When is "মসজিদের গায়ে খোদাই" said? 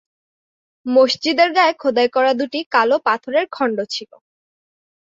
0.85-2.09